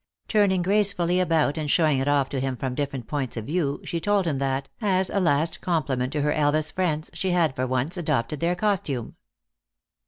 [0.27, 3.99] Turning gracefully about and showing it off to him from different points of view, she
[3.99, 7.97] told him that, as a last compliment to her Elvas friends, she had, for once,
[7.97, 9.15] adopted their costume.